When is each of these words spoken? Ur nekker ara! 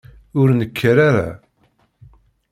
Ur 0.39 0.49
nekker 0.59 0.97
ara! 1.09 1.29